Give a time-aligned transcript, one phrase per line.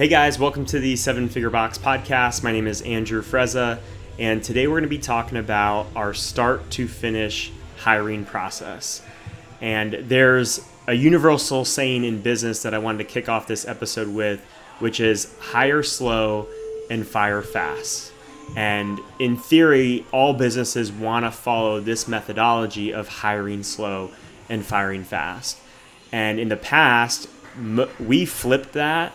[0.00, 2.42] Hey guys, welcome to the Seven Figure Box podcast.
[2.42, 3.80] My name is Andrew Frezza,
[4.18, 9.02] and today we're going to be talking about our start to finish hiring process.
[9.60, 14.08] And there's a universal saying in business that I wanted to kick off this episode
[14.08, 14.42] with,
[14.78, 16.48] which is hire slow
[16.90, 18.10] and fire fast.
[18.56, 24.12] And in theory, all businesses want to follow this methodology of hiring slow
[24.48, 25.58] and firing fast.
[26.10, 27.28] And in the past,
[27.98, 29.12] we flipped that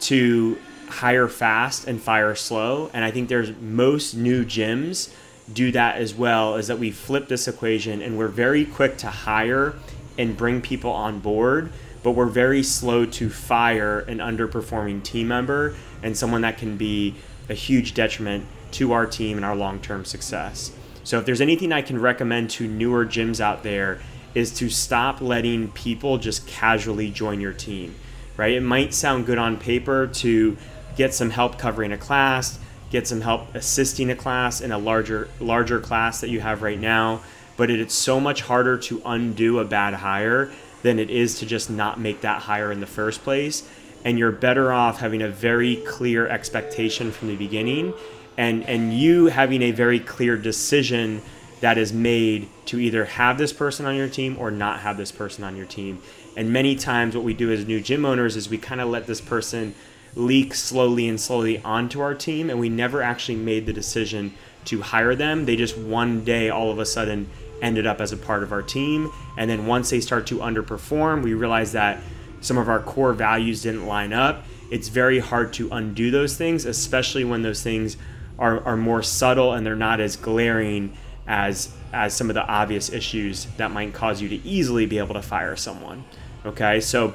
[0.00, 0.58] to
[0.88, 2.90] hire fast and fire slow.
[2.92, 5.12] And I think there's most new gyms
[5.52, 9.08] do that as well, is that we flip this equation and we're very quick to
[9.08, 9.74] hire
[10.18, 15.74] and bring people on board, but we're very slow to fire an underperforming team member
[16.02, 17.14] and someone that can be
[17.48, 20.72] a huge detriment to our team and our long term success.
[21.02, 24.00] So, if there's anything I can recommend to newer gyms out there,
[24.34, 27.96] is to stop letting people just casually join your team
[28.40, 28.54] right?
[28.54, 30.56] It might sound good on paper to
[30.96, 32.58] get some help covering a class,
[32.88, 36.80] get some help assisting a class in a larger larger class that you have right
[36.80, 37.20] now,
[37.58, 40.50] but it's so much harder to undo a bad hire
[40.82, 43.68] than it is to just not make that hire in the first place.
[44.06, 47.92] And you're better off having a very clear expectation from the beginning
[48.38, 51.20] and and you having a very clear decision
[51.60, 55.12] that is made to either have this person on your team or not have this
[55.12, 56.00] person on your team.
[56.36, 59.06] And many times, what we do as new gym owners is we kind of let
[59.06, 59.74] this person
[60.14, 64.34] leak slowly and slowly onto our team, and we never actually made the decision
[64.66, 65.44] to hire them.
[65.46, 67.28] They just one day, all of a sudden,
[67.62, 69.10] ended up as a part of our team.
[69.36, 72.00] And then once they start to underperform, we realize that
[72.40, 74.44] some of our core values didn't line up.
[74.70, 77.96] It's very hard to undo those things, especially when those things
[78.38, 82.90] are, are more subtle and they're not as glaring as as some of the obvious
[82.90, 86.04] issues that might cause you to easily be able to fire someone.
[86.44, 87.14] Okay, so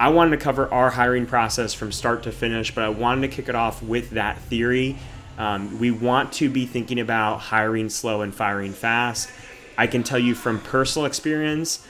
[0.00, 3.28] I wanted to cover our hiring process from start to finish, but I wanted to
[3.28, 4.96] kick it off with that theory.
[5.36, 9.30] Um, we want to be thinking about hiring slow and firing fast.
[9.76, 11.86] I can tell you from personal experience,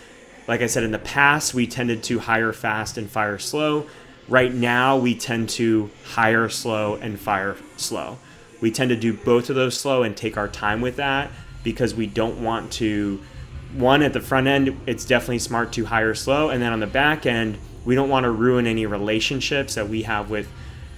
[0.47, 3.87] like I said in the past, we tended to hire fast and fire slow.
[4.29, 8.19] Right now, we tend to hire slow and fire slow.
[8.61, 11.31] We tend to do both of those slow and take our time with that
[11.63, 13.21] because we don't want to
[13.75, 16.87] one at the front end it's definitely smart to hire slow and then on the
[16.87, 20.49] back end we don't want to ruin any relationships that we have with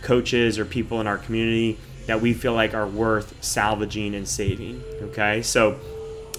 [0.03, 4.83] coaches or people in our community that we feel like are worth salvaging and saving
[5.03, 5.43] okay?
[5.43, 5.79] So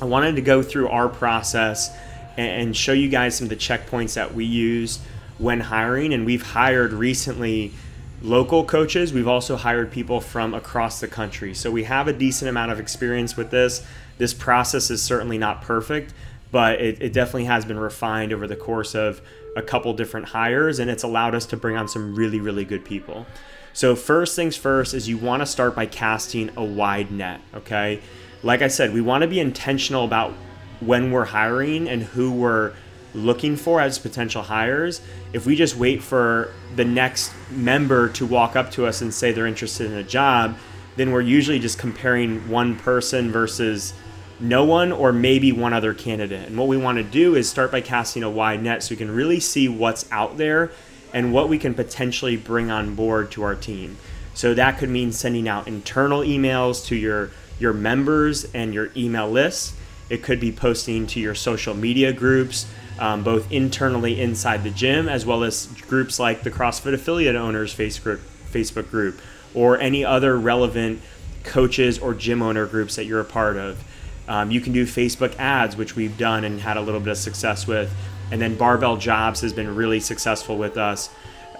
[0.01, 1.95] i wanted to go through our process
[2.37, 4.99] and show you guys some of the checkpoints that we use
[5.37, 7.73] when hiring and we've hired recently
[8.21, 9.11] local coaches.
[9.11, 11.53] We've also hired people from across the country.
[11.53, 13.85] So we have a decent amount of experience with this
[14.21, 16.13] this process is certainly not perfect,
[16.51, 19.19] but it, it definitely has been refined over the course of
[19.55, 22.85] a couple different hires, and it's allowed us to bring on some really, really good
[22.85, 23.25] people.
[23.73, 27.99] So, first things first is you want to start by casting a wide net, okay?
[28.43, 30.33] Like I said, we want to be intentional about
[30.81, 32.73] when we're hiring and who we're
[33.15, 35.01] looking for as potential hires.
[35.33, 39.31] If we just wait for the next member to walk up to us and say
[39.31, 40.55] they're interested in a job,
[40.95, 43.93] then we're usually just comparing one person versus
[44.41, 46.47] no one or maybe one other candidate.
[46.47, 48.97] And what we want to do is start by casting a wide net so we
[48.97, 50.71] can really see what's out there
[51.13, 53.97] and what we can potentially bring on board to our team.
[54.33, 59.29] So that could mean sending out internal emails to your your members and your email
[59.29, 59.73] lists.
[60.09, 62.65] It could be posting to your social media groups,
[62.97, 67.75] um, both internally inside the gym as well as groups like the CrossFit Affiliate Owners
[67.75, 68.19] Facebook
[68.51, 69.21] Facebook group
[69.53, 71.01] or any other relevant
[71.43, 73.83] coaches or gym owner groups that you're a part of.
[74.31, 77.17] Um, you can do Facebook ads, which we've done and had a little bit of
[77.17, 77.93] success with.
[78.31, 81.09] And then Barbell Jobs has been really successful with us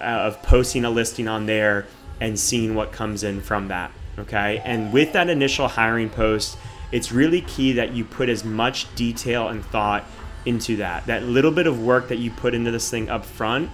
[0.00, 1.86] uh, of posting a listing on there
[2.18, 3.92] and seeing what comes in from that.
[4.18, 4.62] Okay.
[4.64, 6.56] And with that initial hiring post,
[6.92, 10.06] it's really key that you put as much detail and thought
[10.46, 11.04] into that.
[11.04, 13.68] That little bit of work that you put into this thing up front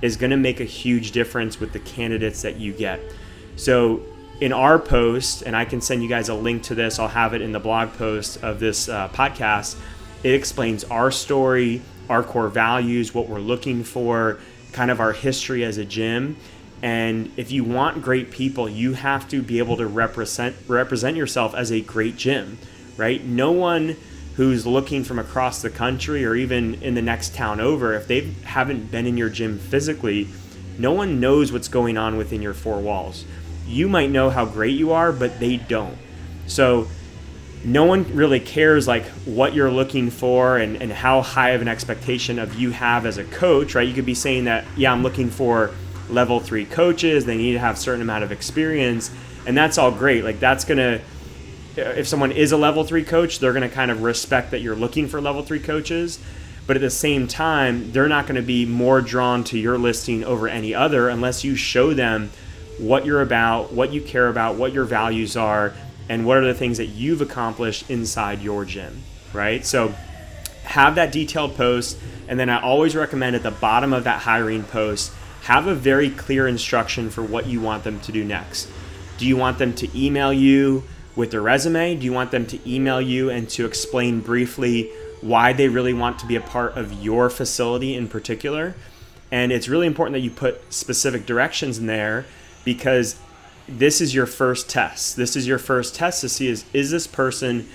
[0.00, 3.00] is going to make a huge difference with the candidates that you get.
[3.56, 4.00] So
[4.44, 7.32] in our post, and I can send you guys a link to this, I'll have
[7.32, 9.74] it in the blog post of this uh, podcast.
[10.22, 11.80] It explains our story,
[12.10, 14.38] our core values, what we're looking for,
[14.72, 16.36] kind of our history as a gym.
[16.82, 21.54] And if you want great people, you have to be able to represent represent yourself
[21.54, 22.58] as a great gym,
[22.98, 23.24] right?
[23.24, 23.96] No one
[24.36, 28.34] who's looking from across the country or even in the next town over, if they
[28.42, 30.28] haven't been in your gym physically,
[30.76, 33.24] no one knows what's going on within your four walls
[33.66, 35.96] you might know how great you are, but they don't.
[36.46, 36.88] So
[37.64, 41.68] no one really cares like what you're looking for and, and how high of an
[41.68, 43.88] expectation of you have as a coach, right?
[43.88, 45.70] You could be saying that, yeah, I'm looking for
[46.10, 47.24] level three coaches.
[47.24, 49.10] They need to have certain amount of experience,
[49.46, 50.24] and that's all great.
[50.24, 51.00] Like that's gonna
[51.76, 54.76] uh, if someone is a level three coach, they're to kind of respect that you're
[54.76, 56.18] looking for level three coaches.
[56.66, 60.24] But at the same time, they're not going to be more drawn to your listing
[60.24, 62.30] over any other unless you show them
[62.78, 65.72] what you're about, what you care about, what your values are,
[66.08, 69.64] and what are the things that you've accomplished inside your gym, right?
[69.64, 69.94] So
[70.64, 71.98] have that detailed post.
[72.28, 75.12] And then I always recommend at the bottom of that hiring post,
[75.42, 78.68] have a very clear instruction for what you want them to do next.
[79.18, 80.84] Do you want them to email you?
[81.16, 81.96] with their resume?
[81.96, 84.90] Do you want them to email you and to explain briefly
[85.20, 88.74] why they really want to be a part of your facility in particular?
[89.30, 92.26] And it's really important that you put specific directions in there
[92.64, 93.16] because
[93.68, 95.16] this is your first test.
[95.16, 97.68] This is your first test to see is is this person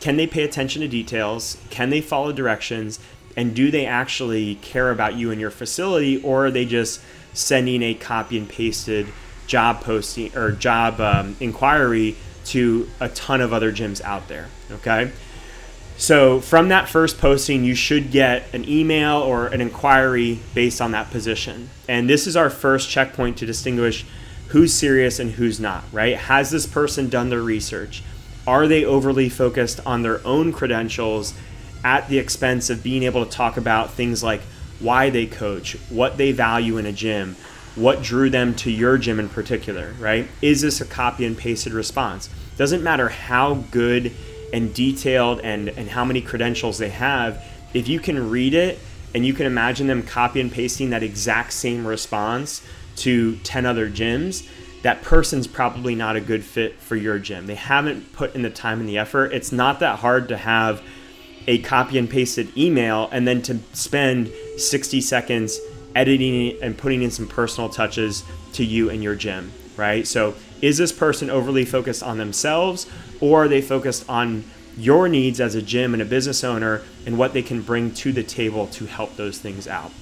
[0.00, 1.58] can they pay attention to details?
[1.70, 3.00] Can they follow directions?
[3.36, 7.00] And do they actually care about you and your facility or are they just
[7.32, 9.06] sending a copy and pasted
[9.46, 14.48] job posting or job um, inquiry to a ton of other gyms out there.
[14.70, 15.10] Okay.
[15.96, 20.92] So from that first posting, you should get an email or an inquiry based on
[20.92, 21.70] that position.
[21.88, 24.04] And this is our first checkpoint to distinguish
[24.48, 26.16] who's serious and who's not, right?
[26.16, 28.02] Has this person done their research?
[28.46, 31.34] Are they overly focused on their own credentials
[31.84, 34.40] at the expense of being able to talk about things like
[34.80, 37.36] why they coach, what they value in a gym,
[37.76, 40.28] what drew them to your gym in particular, right?
[40.42, 42.28] Is this a copy and pasted response?
[42.56, 44.12] Doesn't matter how good
[44.52, 47.44] and detailed and, and how many credentials they have,
[47.74, 48.78] if you can read it
[49.14, 52.62] and you can imagine them copy and pasting that exact same response
[52.96, 54.46] to 10 other gyms,
[54.82, 57.46] that person's probably not a good fit for your gym.
[57.46, 59.32] They haven't put in the time and the effort.
[59.32, 60.82] It's not that hard to have
[61.46, 65.58] a copy and pasted email and then to spend 60 seconds
[65.94, 70.06] editing and putting in some personal touches to you and your gym, right?
[70.06, 72.86] So, is this person overly focused on themselves
[73.20, 74.44] or are they focused on
[74.78, 78.12] your needs as a gym and a business owner and what they can bring to
[78.12, 79.92] the table to help those things out?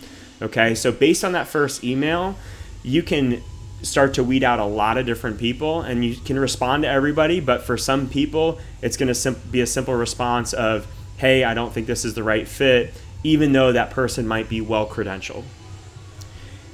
[0.41, 2.37] Okay, so based on that first email,
[2.83, 3.43] you can
[3.83, 7.41] start to weed out a lot of different people and you can respond to everybody,
[7.41, 10.87] but for some people, it's going to be a simple response of,
[11.17, 14.61] hey, I don't think this is the right fit, even though that person might be
[14.61, 15.45] well credentialed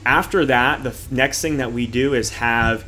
[0.06, 2.84] after that, the next thing that we do is have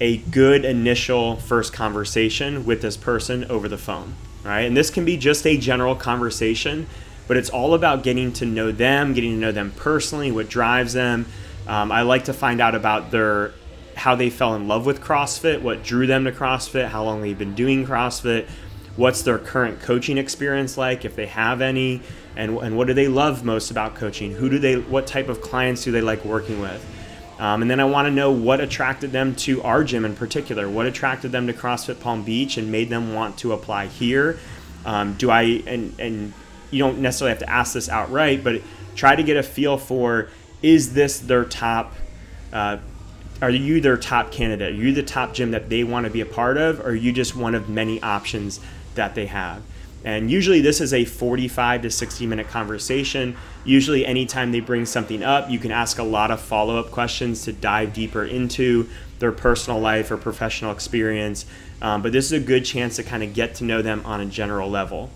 [0.00, 4.14] a good initial first conversation with this person over the phone,
[4.44, 4.62] right?
[4.62, 6.86] And this can be just a general conversation,
[7.26, 10.92] but it's all about getting to know them, getting to know them personally, what drives
[10.92, 11.26] them.
[11.66, 13.52] Um, I like to find out about their
[13.96, 17.38] how they fell in love with CrossFit, what drew them to CrossFit, how long they've
[17.38, 18.46] been doing CrossFit,
[18.96, 22.02] what's their current coaching experience like, if they have any,
[22.36, 24.32] and, and what do they love most about coaching?
[24.32, 26.84] Who do they, what type of clients do they like working with?
[27.38, 30.68] Um, and then I want to know what attracted them to our gym in particular.
[30.68, 34.38] What attracted them to CrossFit Palm Beach and made them want to apply here?
[34.84, 36.32] Um, do I, and, and
[36.70, 38.62] you don't necessarily have to ask this outright, but
[38.94, 40.28] try to get a feel for
[40.62, 41.92] is this their top
[42.52, 42.78] uh,
[43.42, 44.72] are you their top candidate?
[44.72, 46.94] Are you the top gym that they want to be a part of, or are
[46.94, 48.60] you just one of many options
[48.96, 49.62] that they have.
[50.06, 53.36] And usually, this is a 45 to 60 minute conversation.
[53.64, 57.42] Usually, anytime they bring something up, you can ask a lot of follow up questions
[57.42, 58.88] to dive deeper into
[59.18, 61.44] their personal life or professional experience.
[61.82, 64.20] Um, but this is a good chance to kind of get to know them on
[64.20, 65.10] a general level.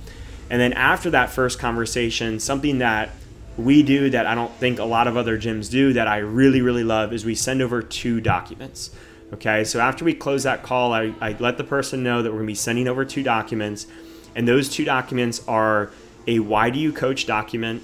[0.51, 3.11] And then, after that first conversation, something that
[3.57, 6.63] we do that I don't think a lot of other gyms do that I really,
[6.63, 8.91] really love is we send over two documents.
[9.33, 12.39] Okay, so after we close that call, I, I let the person know that we're
[12.39, 13.87] gonna be sending over two documents,
[14.35, 15.91] and those two documents are
[16.27, 17.83] a why do you coach document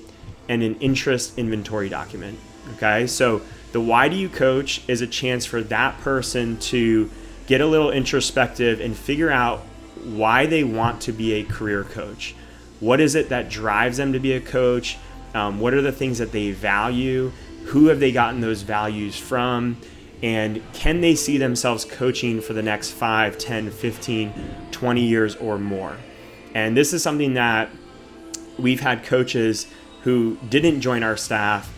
[0.48, 2.38] and an interest inventory document.
[2.74, 7.10] Okay, so the why do you coach is a chance for that person to
[7.46, 9.60] get a little introspective and figure out
[10.04, 12.34] why they want to be a career coach.
[12.80, 14.98] What is it that drives them to be a coach?
[15.34, 17.32] Um, what are the things that they value?
[17.66, 19.78] Who have they gotten those values from?
[20.22, 24.32] and can they see themselves coaching for the next 5 10 15
[24.70, 25.96] 20 years or more
[26.56, 27.68] and this is something that
[28.58, 29.66] we've had coaches
[30.04, 31.70] who didn't join our staff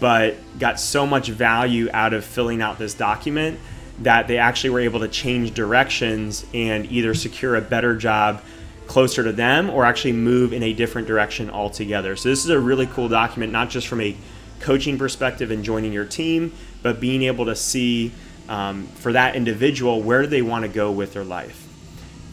[0.00, 3.60] but got so much value out of filling out this document
[3.98, 8.42] that they actually were able to change directions and either secure a better job
[8.86, 12.16] closer to them or actually move in a different direction altogether.
[12.16, 14.16] So, this is a really cool document, not just from a
[14.60, 18.12] coaching perspective and joining your team, but being able to see
[18.48, 21.61] um, for that individual where they want to go with their life.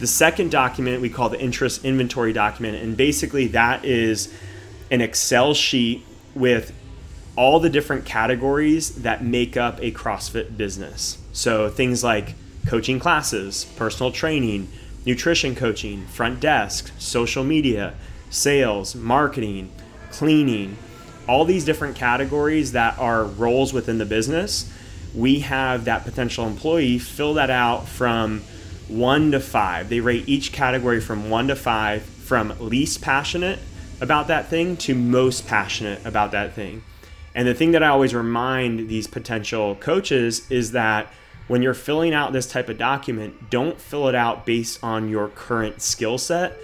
[0.00, 4.32] The second document we call the interest inventory document, and basically that is
[4.90, 6.04] an Excel sheet
[6.34, 6.72] with
[7.36, 11.18] all the different categories that make up a CrossFit business.
[11.32, 12.34] So things like
[12.66, 14.68] coaching classes, personal training,
[15.04, 17.94] nutrition coaching, front desk, social media,
[18.30, 19.70] sales, marketing,
[20.10, 20.78] cleaning,
[21.28, 24.72] all these different categories that are roles within the business.
[25.14, 28.42] We have that potential employee fill that out from
[28.90, 29.88] one to five.
[29.88, 33.58] They rate each category from one to five, from least passionate
[34.00, 36.82] about that thing to most passionate about that thing.
[37.34, 41.08] And the thing that I always remind these potential coaches is that
[41.46, 45.28] when you're filling out this type of document, don't fill it out based on your
[45.28, 46.56] current skill set.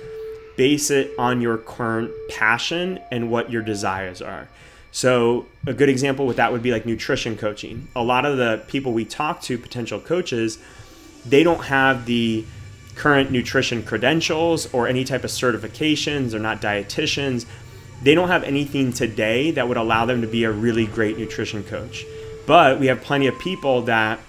[0.56, 4.48] Base it on your current passion and what your desires are.
[4.92, 7.88] So, a good example with that would be like nutrition coaching.
[7.94, 10.58] A lot of the people we talk to, potential coaches,
[11.28, 12.44] they don't have the
[12.94, 16.30] current nutrition credentials or any type of certifications.
[16.30, 17.46] They're not dietitians.
[18.02, 21.62] They don't have anything today that would allow them to be a really great nutrition
[21.62, 22.04] coach.
[22.46, 24.20] But we have plenty of people that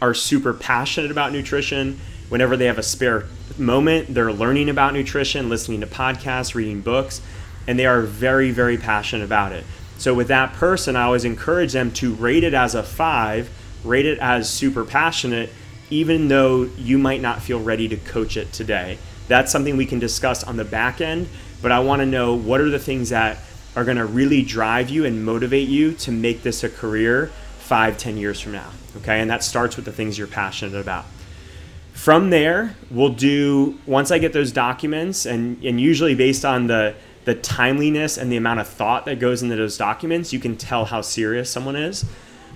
[0.00, 1.98] are super passionate about nutrition.
[2.28, 3.26] Whenever they have a spare
[3.56, 7.20] moment, they're learning about nutrition, listening to podcasts, reading books,
[7.66, 9.64] and they are very, very passionate about it.
[9.98, 13.48] So, with that person, I always encourage them to rate it as a five,
[13.82, 15.50] rate it as super passionate,
[15.90, 18.98] even though you might not feel ready to coach it today.
[19.28, 21.28] That's something we can discuss on the back end,
[21.62, 23.38] but I want to know what are the things that
[23.74, 27.98] are going to really drive you and motivate you to make this a career five,
[27.98, 28.70] ten years from now.
[28.98, 31.04] Okay, and that starts with the things you're passionate about.
[31.92, 36.94] From there, we'll do once I get those documents, and, and usually based on the
[37.26, 40.84] the timeliness and the amount of thought that goes into those documents, you can tell
[40.84, 42.04] how serious someone is.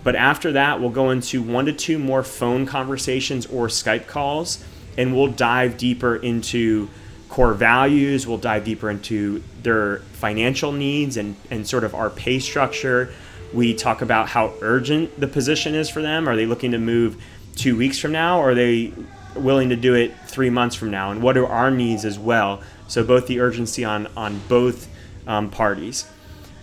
[0.02, 4.64] But after that, we'll go into one to two more phone conversations or Skype calls,
[4.96, 6.88] and we'll dive deeper into
[7.28, 8.26] core values.
[8.26, 13.12] We'll dive deeper into their financial needs and, and sort of our pay structure.
[13.52, 16.28] We talk about how urgent the position is for them.
[16.28, 17.22] Are they looking to move
[17.56, 18.92] two weeks from now, or are they
[19.34, 21.10] willing to do it three months from now?
[21.10, 22.62] And what are our needs as well?
[22.88, 24.88] So, both the urgency on, on both
[25.26, 26.06] um, parties.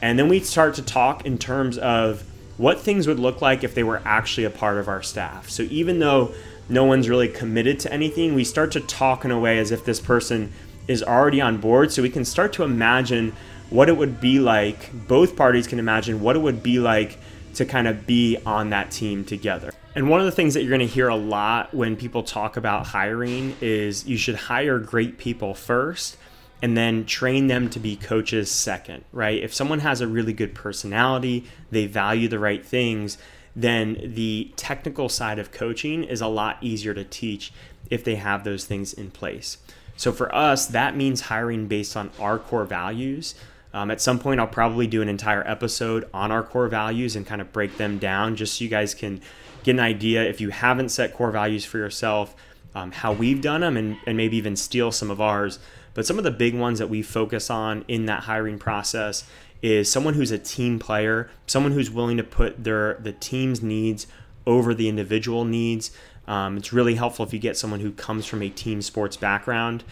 [0.01, 2.23] And then we start to talk in terms of
[2.57, 5.49] what things would look like if they were actually a part of our staff.
[5.49, 6.33] So even though
[6.69, 9.85] no one's really committed to anything, we start to talk in a way as if
[9.85, 10.51] this person
[10.87, 11.91] is already on board.
[11.91, 13.33] So we can start to imagine
[13.69, 17.17] what it would be like, both parties can imagine what it would be like
[17.55, 19.71] to kind of be on that team together.
[19.95, 22.55] And one of the things that you're going to hear a lot when people talk
[22.55, 26.17] about hiring is you should hire great people first
[26.61, 29.41] and then train them to be coaches second, right?
[29.41, 33.17] If someone has a really good personality, they value the right things,
[33.55, 37.51] then the technical side of coaching is a lot easier to teach
[37.89, 39.57] if they have those things in place.
[39.95, 43.33] So for us, that means hiring based on our core values.
[43.73, 47.25] Um, at some point, I'll probably do an entire episode on our core values and
[47.25, 49.21] kind of break them down just so you guys can
[49.63, 52.35] get an idea if you haven't set core values for yourself,
[52.75, 55.59] um, how we've done them, and, and maybe even steal some of ours.
[55.97, 59.23] But some of the big ones that we focus on in that hiring process
[59.63, 64.05] is someone who's a team player, someone who's willing to put their the team's needs
[64.45, 65.89] over the individual needs.
[66.27, 69.83] Um, it's really helpful if you get someone who comes from a team sports background.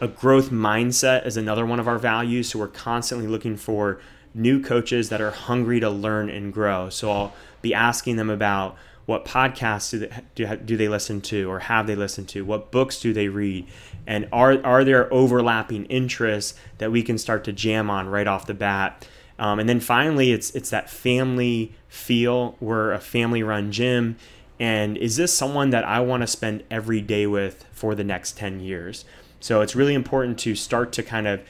[0.00, 2.48] A growth mindset is another one of our values.
[2.48, 4.00] So we're constantly looking for
[4.34, 6.88] new coaches that are hungry to learn and grow.
[6.88, 7.32] So I'll
[7.62, 11.94] be asking them about what podcasts do they, do, they listen to or have they
[11.94, 12.44] listened to?
[12.44, 13.66] What books do they read?
[14.06, 18.46] And are, are there overlapping interests that we can start to jam on right off
[18.46, 19.06] the bat?
[19.38, 22.56] Um, and then finally, it's, it's that family feel.
[22.60, 24.16] We're a family run gym.
[24.58, 28.36] And is this someone that I want to spend every day with for the next
[28.38, 29.04] 10 years?
[29.40, 31.42] So it's really important to start to kind of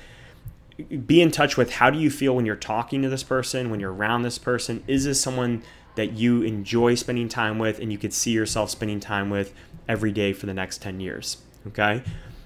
[1.06, 3.78] be in touch with how do you feel when you're talking to this person, when
[3.78, 4.82] you're around this person?
[4.88, 5.62] Is this someone
[5.94, 9.52] that you enjoy spending time with and you could see yourself spending time with
[9.88, 11.38] every day for the next 10 years.
[11.66, 12.02] Okay.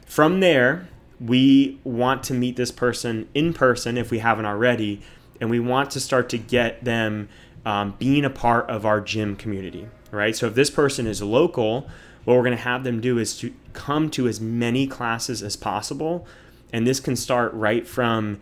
[0.07, 0.89] From there,
[1.21, 5.03] we want to meet this person in person if we haven't already,
[5.41, 7.29] and we want to start to get them
[7.65, 9.89] um, being a part of our gym community.
[10.11, 10.35] Right.
[10.35, 11.89] So if this person is local,
[12.25, 15.57] what we're going to have them do is to come to as many classes as
[15.57, 16.27] possible.
[16.73, 18.41] And this can start right from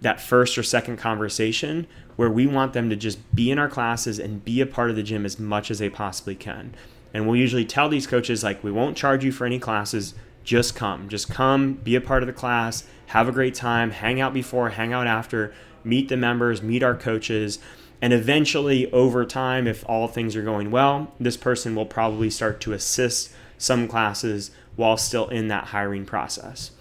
[0.00, 4.18] that first or second conversation where we want them to just be in our classes
[4.18, 6.74] and be a part of the gym as much as they possibly can.
[7.12, 10.74] And we'll usually tell these coaches, like, we won't charge you for any classes, just
[10.74, 11.08] come.
[11.08, 14.70] Just come, be a part of the class, have a great time, hang out before,
[14.70, 15.54] hang out after,
[15.84, 17.58] meet the members, meet our coaches.
[18.02, 22.60] And eventually, over time, if all things are going well, this person will probably start
[22.62, 26.72] to assist some classes while still in that hiring process.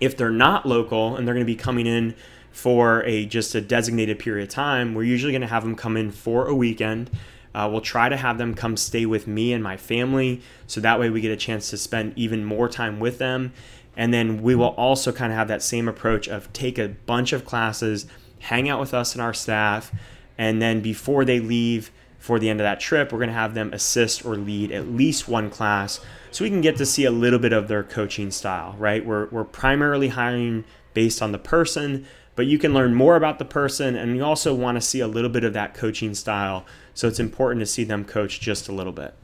[0.00, 2.14] If they're not local and they're going to be coming in
[2.56, 4.94] for a just a designated period of time.
[4.94, 7.10] We're usually going to have them come in for a weekend.
[7.54, 10.98] Uh, we'll try to have them come stay with me and my family, so that
[10.98, 13.52] way we get a chance to spend even more time with them.
[13.94, 17.34] And then we will also kind of have that same approach of take a bunch
[17.34, 18.06] of classes,
[18.38, 19.92] hang out with us and our staff,
[20.38, 23.52] and then before they leave for the end of that trip, we're going to have
[23.52, 27.10] them assist or lead at least one class so we can get to see a
[27.10, 29.04] little bit of their coaching style, right?
[29.04, 32.06] We're, we're primarily hiring based on the person,
[32.36, 35.08] but you can learn more about the person and you also want to see a
[35.08, 36.64] little bit of that coaching style.
[36.94, 39.14] So it's important to see them coach just a little bit.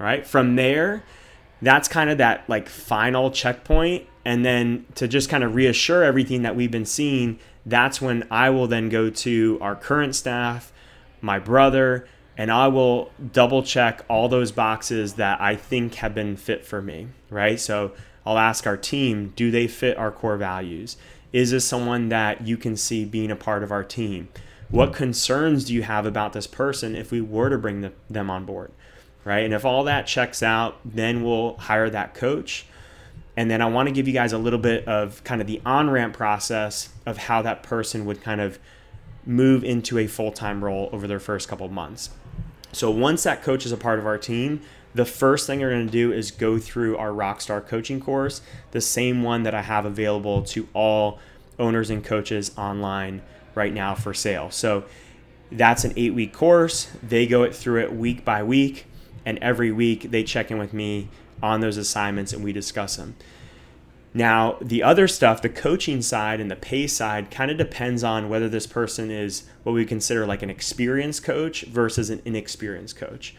[0.00, 0.26] All right.
[0.26, 1.02] From there,
[1.60, 4.06] that's kind of that like final checkpoint.
[4.24, 8.50] And then to just kind of reassure everything that we've been seeing, that's when I
[8.50, 10.72] will then go to our current staff,
[11.20, 16.36] my brother, and I will double check all those boxes that I think have been
[16.36, 17.58] fit for me, right?
[17.60, 17.92] So
[18.24, 20.96] I'll ask our team, do they fit our core values?
[21.32, 24.28] Is this someone that you can see being a part of our team?
[24.70, 28.30] What concerns do you have about this person if we were to bring the, them
[28.30, 28.72] on board?
[29.24, 29.44] right?
[29.44, 32.66] And if all that checks out, then we'll hire that coach.
[33.36, 35.60] And then I want to give you guys a little bit of kind of the
[35.64, 38.58] on ramp process of how that person would kind of
[39.24, 42.10] move into a full time role over their first couple months.
[42.72, 44.60] So once that coach is a part of our team,
[44.94, 48.80] the first thing they're going to do is go through our Rockstar coaching course, the
[48.80, 51.18] same one that I have available to all
[51.58, 53.22] owners and coaches online
[53.54, 54.50] right now for sale.
[54.50, 54.84] So
[55.50, 56.88] that's an eight week course.
[57.02, 58.86] They go it through it week by week
[59.24, 61.08] and every week they check in with me
[61.42, 63.16] on those assignments and we discuss them.
[64.14, 68.28] Now, the other stuff, the coaching side and the pay side, kind of depends on
[68.28, 73.34] whether this person is what we consider like an experienced coach versus an inexperienced coach.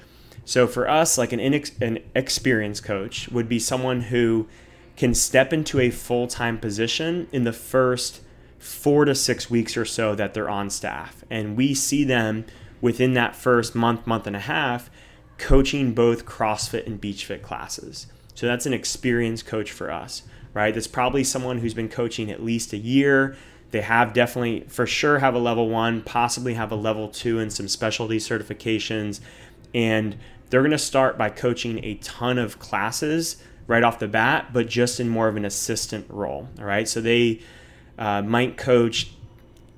[0.45, 4.47] So, for us, like an, inex- an experienced coach would be someone who
[4.97, 8.21] can step into a full time position in the first
[8.59, 11.23] four to six weeks or so that they're on staff.
[11.29, 12.45] And we see them
[12.81, 14.89] within that first month, month and a half
[15.37, 18.07] coaching both CrossFit and Beach Fit classes.
[18.35, 20.73] So that's an experienced coach for us, right?
[20.73, 23.35] That's probably someone who's been coaching at least a year.
[23.71, 27.51] They have definitely, for sure, have a level one, possibly have a level two and
[27.51, 29.19] some specialty certifications.
[29.73, 30.15] And
[30.53, 34.67] they're going to start by coaching a ton of classes right off the bat, but
[34.67, 36.47] just in more of an assistant role.
[36.59, 36.87] All right.
[36.87, 37.41] So they
[37.97, 39.13] uh, might coach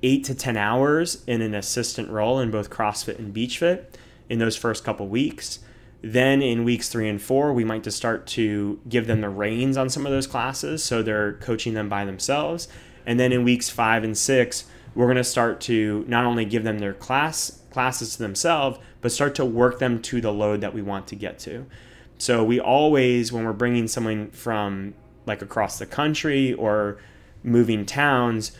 [0.02, 3.96] eight to 10 hours in an assistant role in both CrossFit and Beach Fit
[4.28, 5.60] in those first couple weeks.
[6.02, 9.78] Then in weeks three and four, we might just start to give them the reins
[9.78, 12.68] on some of those classes so they're coaching them by themselves.
[13.06, 16.64] And then in weeks five and six, we're going to start to not only give
[16.64, 20.74] them their class classes to themselves, but start to work them to the load that
[20.74, 21.64] we want to get to.
[22.18, 24.94] So we always, when we're bringing someone from
[25.26, 26.98] like across the country or
[27.44, 28.50] moving towns,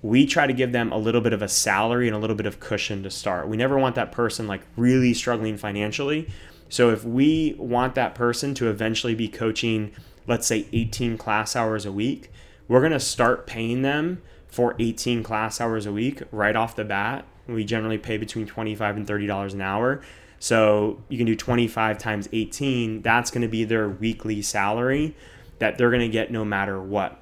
[0.00, 2.46] we try to give them a little bit of a salary and a little bit
[2.46, 3.46] of cushion to start.
[3.46, 6.30] We never want that person like really struggling financially.
[6.70, 9.92] So if we want that person to eventually be coaching,
[10.26, 12.32] let's say 18 class hours a week,
[12.68, 16.84] we're going to start paying them for 18 class hours a week right off the
[16.86, 17.26] bat.
[17.52, 20.02] We generally pay between 25 and $30 an hour.
[20.38, 25.14] So you can do 25 times 18, that's going to be their weekly salary
[25.58, 27.20] that they're going to get no matter what.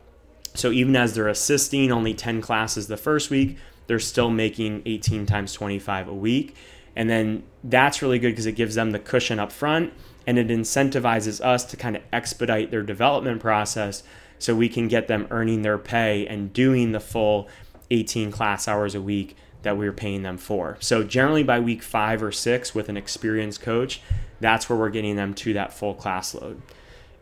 [0.55, 5.27] So even as they're assisting only 10 classes the first week, they're still making 18
[5.27, 6.57] times 25 a week.
[6.95, 9.93] And then that's really good because it gives them the cushion up front
[10.27, 14.03] and it incentivizes us to kind of expedite their development process
[14.39, 17.49] so we can get them earning their pay and doing the full
[17.91, 20.77] 18 class hours a week that we're paying them for.
[20.81, 24.01] So generally by week 5 or 6 with an experienced coach,
[24.41, 26.63] that's where we're getting them to that full class load.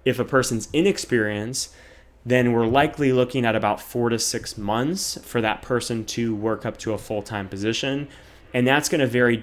[0.05, 1.75] If a person's inexperienced,
[2.25, 6.67] then we're likely looking at about four to six months for that person to work
[6.67, 8.09] up to a full time position.
[8.53, 9.43] And that's going to vary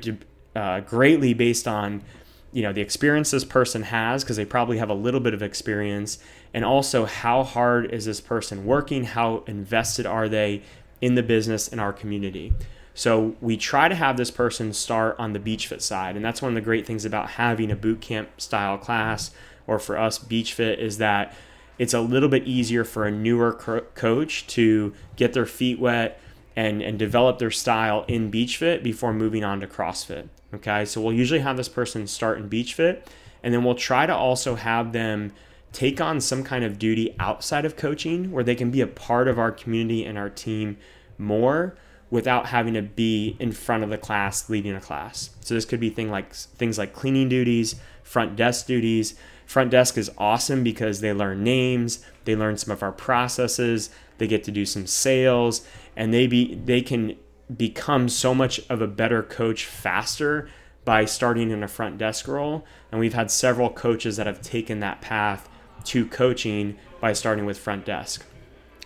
[0.56, 2.04] uh, greatly based on
[2.52, 5.42] you know the experience this person has because they probably have a little bit of
[5.42, 6.20] experience
[6.54, 10.62] and also how hard is this person working how invested are they
[11.02, 12.54] in the business and our community
[12.94, 16.42] so we try to have this person start on the beach fit side and that's
[16.42, 19.32] one of the great things about having a boot camp style class
[19.68, 21.34] or for us beach fit is that
[21.78, 26.20] it's a little bit easier for a newer co- coach to get their feet wet
[26.56, 30.28] and, and develop their style in beach fit before moving on to CrossFit.
[30.54, 33.10] Okay, so we'll usually have this person start in beach fit,
[33.42, 35.34] and then we'll try to also have them
[35.72, 39.28] take on some kind of duty outside of coaching where they can be a part
[39.28, 40.78] of our community and our team
[41.18, 41.76] more
[42.14, 45.32] without having to be in front of the class leading a class.
[45.42, 49.98] So this could be thing like things like cleaning duties, front desk duties, Front desk
[49.98, 54.52] is awesome because they learn names, they learn some of our processes, they get to
[54.52, 57.16] do some sales, and they be they can
[57.56, 60.50] become so much of a better coach faster
[60.86, 62.66] by starting in a front desk role.
[62.92, 65.50] And we've had several coaches that have taken that path
[65.86, 68.26] to coaching by starting with front desk.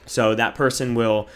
[0.05, 1.27] So that person will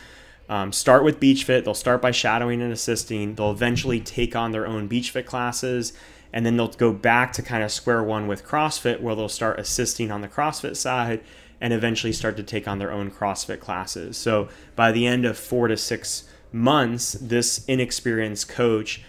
[0.51, 1.63] um, start with beach fit.
[1.63, 3.35] They'll start by shadowing and assisting.
[3.35, 5.93] They'll eventually take on their own beach fit classes.
[6.33, 9.61] And then they'll go back to kind of square one with crossfit where they'll start
[9.61, 11.23] assisting on the crossfit side
[11.61, 14.17] and eventually start to take on their own crossfit classes.
[14.17, 19.01] So by the end of four to six months this inexperienced coach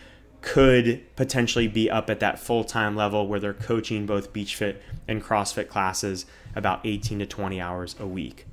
[0.42, 5.20] could potentially be up at that full-time level where they're coaching both beach fit and
[5.20, 6.24] crossfit classes
[6.54, 8.46] about 18 to 20 hours a week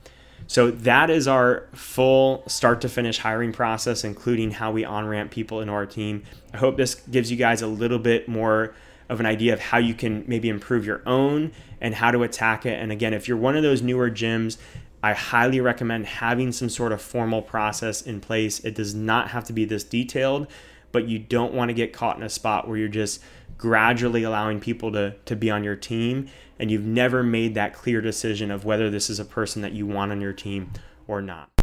[0.49, 5.29] so that is our full start to finish hiring process, including how we on ramp
[5.29, 6.23] people into our team.
[6.51, 8.73] I hope this gives you guys a little bit more
[9.09, 12.65] of an idea of how you can maybe improve your own and how to attack
[12.65, 12.81] it.
[12.81, 14.57] And again, if you're one of those newer gyms,
[15.03, 18.59] I highly recommend having some sort of formal process in place.
[18.62, 20.47] It does not have to be this detailed,
[20.91, 23.21] but you don't want to get caught in a spot where you're just
[23.59, 26.27] gradually allowing people to, to be on your team
[26.59, 29.87] and you've never made that clear decision of whether this is a person that you
[29.87, 30.71] want on your team
[31.07, 31.49] or not.